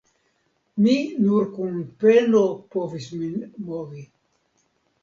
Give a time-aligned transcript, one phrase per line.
[0.85, 0.95] Mi
[1.25, 3.39] nur kun peno povis min
[3.71, 4.05] movi.